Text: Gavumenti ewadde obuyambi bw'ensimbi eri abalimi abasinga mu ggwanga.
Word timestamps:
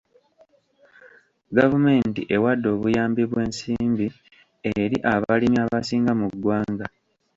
Gavumenti 1.57 2.21
ewadde 2.35 2.67
obuyambi 2.75 3.23
bw'ensimbi 3.31 4.07
eri 4.81 4.97
abalimi 5.13 5.57
abasinga 5.65 6.11
mu 6.19 6.27
ggwanga. 6.33 6.85